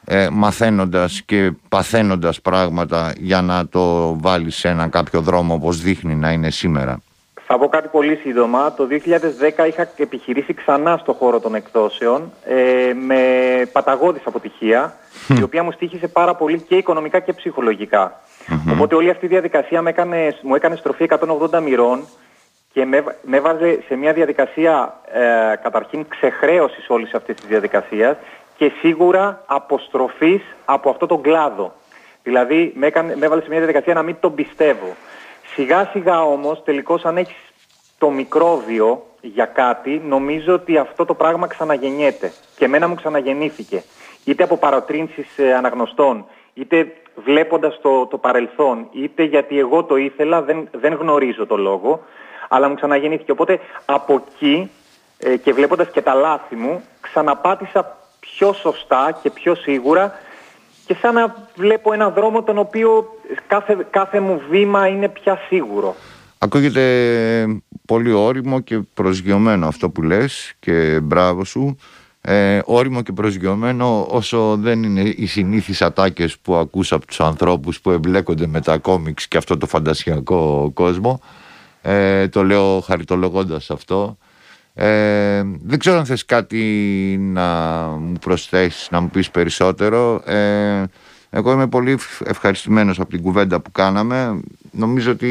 ε, 0.05 0.29
μαθαίνοντας 0.33 1.23
και 1.23 1.53
παθαίνοντας 1.69 2.41
πράγματα 2.41 3.13
για 3.19 3.43
να 3.43 3.69
το 3.69 4.17
βάλεις 4.19 4.57
σε 4.57 4.69
έναν 4.69 4.91
κάποιο 4.91 5.21
δρόμο 5.21 5.55
όπως 5.55 5.81
δείχνει 5.81 6.15
να 6.15 6.33
είναι 6.33 6.51
σήμερα; 6.51 7.01
Θα 7.49 7.59
πω 7.59 7.69
κάτι 7.69 7.89
πολύ 7.89 8.17
σύντομα. 8.17 8.73
Το 8.73 8.89
2010 8.91 9.67
είχα 9.67 9.89
επιχειρήσει 9.97 10.55
ξανά 10.55 10.97
στο 10.97 11.13
χώρο 11.13 11.41
των 11.41 11.55
εκδόσεων 11.55 12.33
ε, 12.45 12.93
με 12.95 13.21
παταγώδης 13.73 14.23
αποτυχία, 14.25 14.95
η 15.39 15.43
οποία 15.43 15.63
μου 15.63 15.73
στήχησε 15.73 16.09
πάρα 16.09 16.35
πολύ 16.35 16.61
και 16.61 16.77
οικονομικά 16.77 17.21
και 17.21 17.33
ψυχολογικά. 17.33 18.21
Οπότε 18.73 18.95
όλη 18.95 19.11
αυτή 19.11 19.25
η 19.25 19.29
διαδικασία 19.29 19.83
με 19.83 19.91
έκανε, 19.91 20.37
μου 20.43 20.55
έκανε 20.55 20.77
στροφή 20.77 21.09
180 21.53 21.61
μοιρών 21.63 22.05
και 22.73 22.85
με, 22.85 23.05
με 23.23 23.37
έβαζε 23.37 23.79
σε 23.87 23.97
μια 23.97 24.13
διαδικασία 24.13 25.01
ε, 25.13 25.21
καταρχήν 25.63 26.07
ξεχρέωσης 26.09 26.89
όλης 26.89 27.15
αυτής 27.15 27.37
της 27.37 27.47
διαδικασίας 27.47 28.17
και 28.57 28.73
σίγουρα 28.81 29.43
αποστροφής 29.47 30.43
από 30.65 30.91
αυτό 30.91 31.07
τον 31.07 31.23
κλάδο. 31.23 31.73
Δηλαδή 32.23 32.73
με, 32.77 32.87
έκανε, 32.87 33.17
με 33.17 33.27
έβαλε 33.27 33.43
σε 33.43 33.49
μια 33.49 33.59
διαδικασία 33.59 33.95
να 33.95 34.03
μην 34.03 34.17
τον 34.21 34.35
πιστεύω. 34.35 34.97
Σιγά 35.57 35.89
σιγά 35.93 36.23
όμως 36.23 36.63
τελικώς 36.65 37.05
αν 37.05 37.17
έχεις 37.17 37.37
το 37.99 38.11
μικρόβιο 38.11 39.07
για 39.21 39.45
κάτι 39.45 40.03
νομίζω 40.05 40.55
ότι 40.55 40.79
αυτό 40.79 41.05
το 41.05 41.15
πράγμα 41.15 41.47
ξαναγεννιέται. 41.47 42.33
Και 42.57 42.65
εμένα 42.65 42.89
μου 42.89 42.95
ξαναγεννήθηκε. 42.95 43.83
Είτε 44.25 44.43
από 44.43 44.57
παροτρύνσεις 44.57 45.39
ε, 45.39 45.55
αναγνωστών 45.55 46.25
είτε 46.55 46.93
βλέποντας 47.15 47.79
το, 47.83 48.07
το 48.07 48.19
παρελθόν 48.19 48.89
είτε 48.93 49.23
γιατί 49.23 49.59
εγώ 49.59 49.85
το 49.85 49.97
ήθελα 49.97 50.43
δεν, 50.43 50.69
δεν 50.73 50.95
γνωρίζω 50.95 51.47
το 51.47 51.57
λόγο 51.57 52.01
αλλά 52.49 52.69
μου 52.69 52.75
ξαναγεννήθηκε. 52.75 53.31
Οπότε 53.31 53.61
από 53.85 54.25
εκεί 54.27 54.71
ε, 55.19 55.37
και 55.37 55.53
βλέποντας 55.53 55.91
και 55.91 56.03
τα 56.03 56.15
λάθη 56.15 56.57
μου 56.57 56.85
ξαναπάτησα 57.01 57.97
πιο 58.21 58.53
σωστά 58.53 59.19
και 59.23 59.31
πιο 59.31 59.55
σίγουρα 59.55 60.15
και 60.87 60.95
σαν 61.01 61.15
να 61.15 61.49
βλέπω 61.57 61.93
έναν 61.93 62.13
δρόμο 62.13 62.43
τον 62.43 62.59
οποίο 62.59 63.07
κάθε, 63.47 63.87
κάθε 63.91 64.21
μου 64.21 64.41
βήμα 64.51 64.89
είναι 64.89 65.09
πια 65.09 65.39
σίγουρο. 65.49 65.97
Ακούγεται 66.39 66.83
πολύ 67.87 68.13
όριμο 68.13 68.61
και 68.61 68.81
προσγειωμένο 68.95 69.67
αυτό 69.67 69.91
που 69.91 70.03
λες 70.03 70.55
και 70.59 71.01
μπράβο 71.03 71.45
σου. 71.45 71.77
Ε, 72.21 72.61
όριμο 72.65 73.03
και 73.03 73.13
προσγειωμένο 73.13 74.07
όσο 74.11 74.57
δεν 74.57 74.83
είναι 74.83 75.01
οι 75.01 75.27
συνήθεις 75.27 75.83
ατάκες 75.83 76.39
που 76.39 76.55
ακούσα 76.55 76.95
από 76.95 77.07
τους 77.07 77.21
ανθρώπους 77.21 77.81
που 77.81 77.91
εμπλέκονται 77.91 78.47
με 78.47 78.61
τα 78.61 78.79
κόμιξ 78.79 79.29
και 79.29 79.37
αυτό 79.37 79.57
το 79.57 79.67
φαντασιακό 79.67 80.71
κόσμο. 80.75 81.21
Ε, 81.83 82.29
το 82.29 82.45
λέω 82.45 82.81
χαριτολογώντας 82.81 83.71
αυτό. 83.71 84.19
Ε, 84.79 85.43
δεν 85.63 85.79
ξέρω 85.79 85.99
αν 85.99 86.05
θες 86.05 86.25
κάτι 86.25 86.63
να 87.21 87.43
μου 87.99 88.13
προσθέσεις, 88.21 88.89
να 88.91 89.01
μου 89.01 89.09
πεις 89.09 89.31
περισσότερο. 89.31 90.23
Ε, 90.25 90.85
εγώ 91.31 91.53
είμαι 91.53 91.67
πολύ 91.67 91.99
ευχαριστημένος 92.25 93.01
από 93.01 93.11
την 93.11 93.23
κουβέντα 93.23 93.61
που 93.61 93.73
κάναμε. 93.73 94.41
Νομίζω 94.71 95.11
ότι 95.11 95.31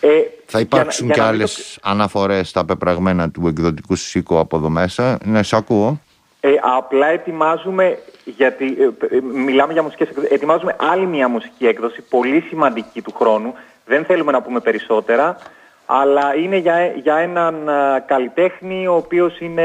ε, 0.00 0.08
θα 0.46 0.60
υπάρξουν 0.60 1.06
για, 1.06 1.14
και 1.14 1.20
άλλες 1.20 1.78
αναφορές 1.82 2.48
στα 2.48 2.64
πεπραγμένα 2.64 3.30
του 3.30 3.46
εκδοτικού 3.46 3.96
σίκου 3.96 4.38
από 4.38 4.56
εδώ 4.56 4.68
μέσα. 4.68 5.18
Ναι, 5.24 5.42
σε 5.42 5.56
ακούω. 5.56 6.00
Ε, 6.40 6.50
απλά 6.76 7.06
ετοιμάζουμε, 7.06 7.98
γιατί 8.24 8.64
ε, 8.64 9.16
ε, 9.16 9.20
μιλάμε 9.20 9.72
για 9.72 9.82
μουσικές 9.82 10.08
εκδόσεις. 10.08 10.30
Ετοιμάζουμε 10.30 10.76
άλλη 10.78 11.06
μια 11.06 11.28
μουσική 11.28 11.66
έκδοση, 11.66 12.02
πολύ 12.02 12.40
σημαντική 12.40 13.02
του 13.02 13.12
χρόνου. 13.18 13.54
Δεν 13.84 14.04
θέλουμε 14.04 14.32
να 14.32 14.42
πούμε 14.42 14.60
περισσότερα, 14.60 15.36
αλλά 15.86 16.34
είναι 16.36 16.56
για, 16.56 16.92
για 17.02 17.16
έναν 17.16 17.68
α, 17.68 18.00
καλλιτέχνη 18.06 18.86
ο 18.86 18.94
οποίος 18.94 19.40
είναι 19.40 19.64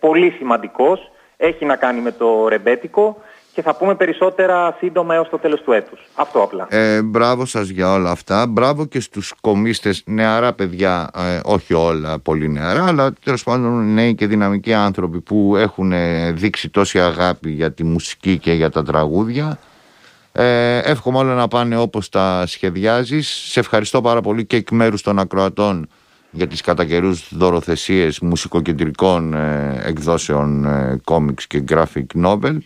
πολύ 0.00 0.30
σημαντικός. 0.30 1.10
Έχει 1.36 1.64
να 1.64 1.76
κάνει 1.76 2.00
με 2.00 2.12
το 2.12 2.48
ρεμπέτικο 2.48 3.16
και 3.56 3.62
θα 3.62 3.76
πούμε 3.76 3.94
περισσότερα 3.94 4.76
σύντομα 4.78 5.14
έως 5.14 5.28
το 5.28 5.38
τέλος 5.38 5.60
του 5.62 5.72
έτους. 5.72 6.00
Αυτό 6.14 6.42
απλά. 6.42 6.66
Ε, 6.70 7.02
μπράβο 7.02 7.44
σας 7.44 7.68
για 7.68 7.92
όλα 7.92 8.10
αυτά. 8.10 8.46
Μπράβο 8.46 8.86
και 8.86 9.00
στους 9.00 9.34
κομίστες 9.40 10.02
νεαρά 10.06 10.52
παιδιά, 10.52 11.10
ε, 11.16 11.40
όχι 11.44 11.74
όλα 11.74 12.18
πολύ 12.18 12.48
νεαρά, 12.48 12.86
αλλά 12.86 13.12
τέλος 13.24 13.42
πάντων 13.42 13.94
νέοι 13.94 14.14
και 14.14 14.26
δυναμικοί 14.26 14.72
άνθρωποι 14.72 15.20
που 15.20 15.56
έχουν 15.56 15.92
ε, 15.92 16.32
δείξει 16.32 16.70
τόση 16.70 17.00
αγάπη 17.00 17.50
για 17.50 17.72
τη 17.72 17.84
μουσική 17.84 18.38
και 18.38 18.52
για 18.52 18.70
τα 18.70 18.82
τραγούδια. 18.82 19.58
Ε, 20.38 20.78
εύχομαι 20.78 21.18
όλα 21.18 21.34
να 21.34 21.48
πάνε 21.48 21.76
όπως 21.76 22.08
τα 22.08 22.44
σχεδιάζεις. 22.46 23.28
Σε 23.28 23.60
ευχαριστώ 23.60 24.00
πάρα 24.00 24.20
πολύ 24.20 24.44
και 24.44 24.56
εκ 24.56 24.70
μέρους 24.70 25.02
των 25.02 25.18
ακροατών 25.18 25.88
για 26.30 26.46
τις 26.46 26.60
κατά 26.60 26.84
καιρούς 26.84 27.28
δωροθεσίες 27.34 28.20
μουσικοκεντρικών 28.20 29.34
ε, 29.34 29.80
εκδόσεων 29.84 30.64
ε, 30.64 31.00
κόμιξ 31.04 31.46
και 31.46 31.64
graphic 31.68 32.24
novel. 32.24 32.58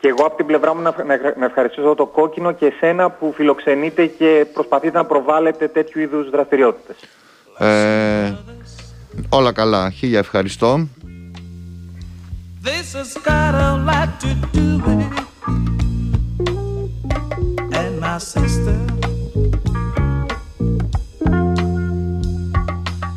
Και 0.00 0.08
εγώ 0.08 0.24
από 0.24 0.36
την 0.36 0.46
πλευρά 0.46 0.74
μου 0.74 0.80
να, 0.82 0.94
να, 1.06 1.34
να 1.38 1.44
ευχαριστήσω 1.44 1.94
το 1.94 2.06
κόκκινο 2.06 2.52
και 2.52 2.66
εσένα 2.66 3.10
που 3.10 3.32
φιλοξενείτε 3.36 4.06
και 4.06 4.46
προσπαθείτε 4.52 4.98
να 4.98 5.04
προβάλλετε 5.04 5.68
τέτοιου 5.68 6.00
είδους 6.00 6.30
δραστηριότητες. 6.30 6.96
Ε, 7.58 8.36
όλα 9.28 9.52
καλά. 9.52 9.90
Χίλια 9.90 10.18
ευχαριστώ. 10.18 10.88
This 12.64 12.92
has 12.98 13.12
got 13.24 13.54
a 13.54 13.70
lot 13.88 14.10
to 14.22 14.30
do 14.52 14.66
with 14.84 15.18
it. 15.18 15.19
Sister. 18.20 18.78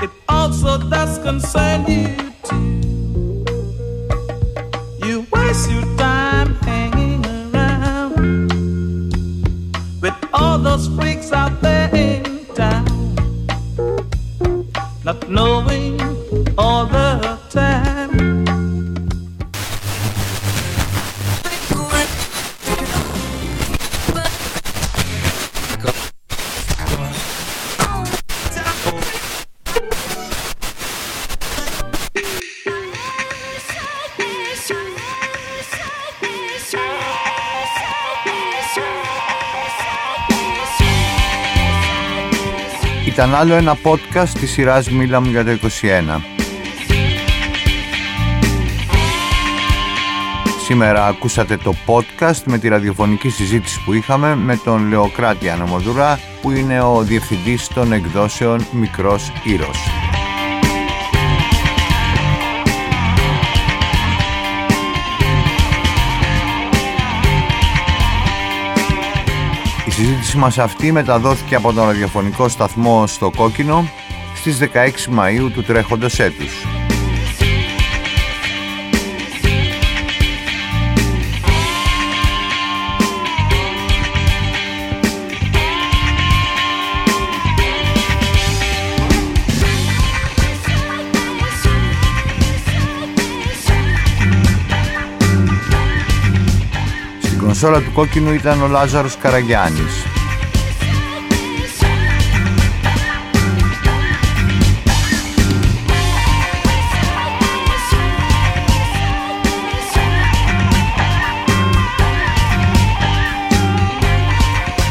It 0.01 0.09
also 0.29 0.77
does 0.89 1.19
concern 1.19 1.85
you 1.87 2.15
too. 2.43 3.45
You 5.05 5.27
waste 5.31 5.69
your 5.69 5.83
time 5.97 6.55
hanging 6.55 7.25
around 7.25 8.15
with 10.01 10.15
all 10.33 10.57
those 10.57 10.87
freaks 10.95 11.31
out 11.31 11.61
there 11.61 11.93
in 11.93 12.45
town, 12.55 12.85
not 15.03 15.29
knowing 15.29 15.99
all 16.57 16.85
Ήταν 43.23 43.35
άλλο 43.35 43.53
ένα 43.53 43.77
podcast 43.83 44.29
της 44.39 44.51
σειράς 44.51 44.89
Μίλα 44.89 45.21
μου 45.21 45.29
για 45.29 45.43
το 45.43 45.51
21. 45.51 46.21
Σήμερα 50.65 51.05
ακούσατε 51.05 51.57
το 51.57 51.73
podcast 51.85 52.41
με 52.45 52.57
τη 52.57 52.67
ραδιοφωνική 52.67 53.29
συζήτηση 53.29 53.83
που 53.85 53.93
είχαμε 53.93 54.35
με 54.35 54.57
τον 54.63 54.87
Λεοκράτη 54.87 55.49
Αναμοδουρά 55.49 56.19
που 56.41 56.51
είναι 56.51 56.81
ο 56.81 57.01
διευθυντής 57.01 57.67
των 57.67 57.91
εκδόσεων 57.91 58.65
Μικρός 58.71 59.31
Ήρος. 59.43 60.02
Συζήτηση 69.95 70.37
μας 70.37 70.57
αυτή 70.57 70.91
μεταδόθηκε 70.91 71.55
από 71.55 71.73
τον 71.73 71.85
ραδιοφωνικό 71.85 72.47
σταθμό 72.47 73.07
στο 73.07 73.31
Κόκκινο 73.35 73.89
στις 74.35 74.57
16 74.57 74.65
Μαΐου 75.19 75.51
του 75.53 75.63
τρέχοντος 75.63 76.19
έτους. 76.19 76.72
Στην 97.63 97.75
κονσόλα 97.75 97.91
του 97.91 97.95
Κόκκινου 97.99 98.33
ήταν 98.33 98.61
ο 98.61 98.67
Λάζαρος 98.67 99.17
Καραγιάννης. 99.17 100.05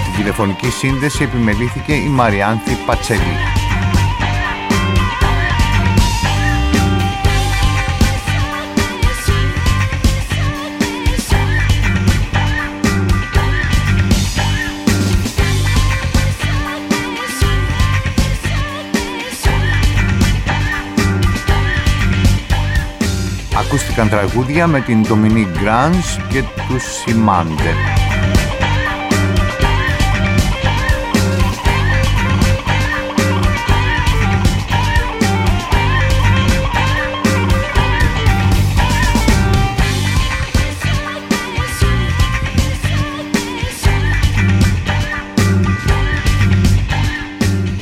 Στην 0.03 0.17
τηλεφωνική 0.17 0.71
σύνδεση 0.71 1.23
επιμελήθηκε 1.23 1.93
η 1.93 2.09
Μαριάνθη 2.09 2.75
Πατσελή. 2.87 3.37
Ακούστηκαν 23.95 24.21
τραγούδια 24.21 24.67
με 24.67 24.81
την 24.81 25.05
Dominique 25.05 25.57
Grange 25.65 26.23
και 26.29 26.43
τους 26.69 26.85
Simande. 27.05 27.73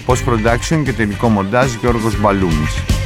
Post 0.07 0.25
production 0.29 0.83
και 0.85 0.93
τελικό 0.93 1.29
μοντάζ 1.29 1.75
Γιώργος 1.75 2.21
Μπαλούμης. 2.21 3.00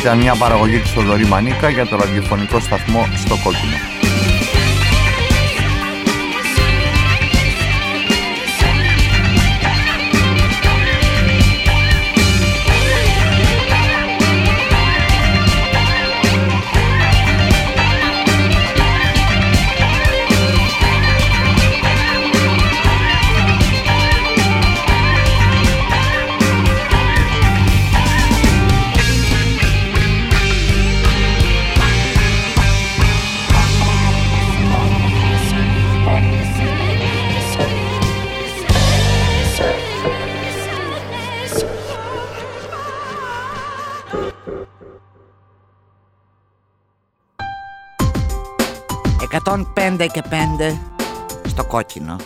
Ήταν 0.00 0.18
μια 0.18 0.34
παραγωγή 0.34 0.78
του 0.78 0.88
Θοδωρή 0.88 1.24
Μανίκα 1.24 1.68
για 1.68 1.86
το 1.86 1.96
ραδιοφωνικό 1.96 2.60
σταθμό 2.60 3.06
στο 3.16 3.36
Κόκκινο. 3.44 3.99
Και 50.06 50.22
5 50.30 50.76
στο 51.46 51.64
κόκκινο. 51.64 52.16